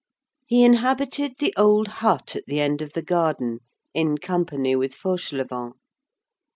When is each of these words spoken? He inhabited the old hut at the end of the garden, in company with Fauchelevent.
He 0.47 0.63
inhabited 0.63 1.33
the 1.37 1.53
old 1.55 1.87
hut 2.01 2.35
at 2.35 2.45
the 2.47 2.59
end 2.59 2.81
of 2.81 2.93
the 2.93 3.03
garden, 3.03 3.59
in 3.93 4.17
company 4.17 4.75
with 4.75 4.95
Fauchelevent. 4.95 5.73